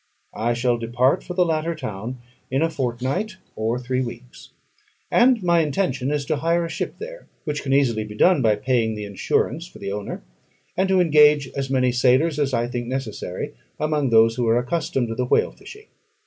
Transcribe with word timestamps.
I 0.33 0.55
shall 0.55 0.79
depart 0.79 1.23
for 1.23 1.35
the 1.35 1.45
latter 1.45 1.75
town 1.75 2.17
in 2.49 2.63
a 2.63 2.71
fortnight 2.71 3.37
or 3.55 3.77
three 3.77 4.01
weeks; 4.01 4.49
and 5.11 5.43
my 5.43 5.59
intention 5.59 6.09
is 6.09 6.25
to 6.25 6.37
hire 6.37 6.65
a 6.65 6.69
ship 6.69 6.95
there, 6.97 7.27
which 7.43 7.61
can 7.61 7.71
easily 7.71 8.03
be 8.03 8.15
done 8.15 8.41
by 8.41 8.55
paying 8.55 8.95
the 8.95 9.05
insurance 9.05 9.67
for 9.67 9.77
the 9.77 9.91
owner, 9.91 10.23
and 10.75 10.89
to 10.89 10.99
engage 10.99 11.49
as 11.49 11.69
many 11.69 11.91
sailors 11.91 12.39
as 12.39 12.51
I 12.51 12.65
think 12.65 12.87
necessary 12.87 13.53
among 13.79 14.09
those 14.09 14.37
who 14.37 14.47
are 14.47 14.57
accustomed 14.57 15.07
to 15.09 15.13
the 15.13 15.25
whale 15.25 15.51
fishing. 15.51 15.85